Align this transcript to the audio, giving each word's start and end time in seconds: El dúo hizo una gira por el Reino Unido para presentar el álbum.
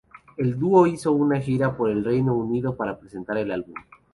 El 0.35 0.57
dúo 0.57 0.87
hizo 0.87 1.11
una 1.11 1.39
gira 1.39 1.77
por 1.77 1.91
el 1.91 2.03
Reino 2.03 2.33
Unido 2.33 2.75
para 2.75 2.97
presentar 2.97 3.37
el 3.37 3.51
álbum. 3.51 3.75